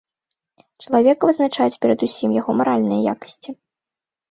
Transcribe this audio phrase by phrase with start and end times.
[0.85, 3.49] Чалавека вызначаюць перадусім яго маральныя якасці.